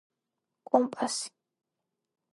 კომპასი 0.71 1.21